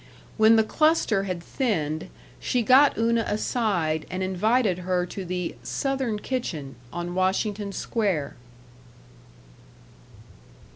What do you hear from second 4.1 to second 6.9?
invited her to the "Southern Kitchen,"